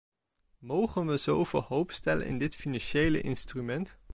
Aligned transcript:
Mogen 0.57 1.05
we 1.05 1.17
zoveel 1.17 1.61
hoop 1.63 1.91
stellen 1.91 2.25
in 2.27 2.37
dit 2.37 2.55
financiële 2.55 3.21
instrument? 3.21 3.97